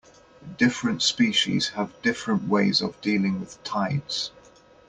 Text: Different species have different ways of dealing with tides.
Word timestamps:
Different 0.57 1.03
species 1.03 1.69
have 1.69 2.01
different 2.01 2.47
ways 2.47 2.81
of 2.81 2.99
dealing 3.01 3.39
with 3.39 3.63
tides. 3.63 4.31